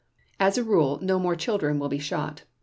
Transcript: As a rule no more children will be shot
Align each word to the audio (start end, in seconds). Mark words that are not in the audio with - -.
As 0.47 0.57
a 0.57 0.63
rule 0.63 0.97
no 0.99 1.19
more 1.19 1.35
children 1.35 1.77
will 1.77 1.87
be 1.87 1.99
shot 1.99 2.41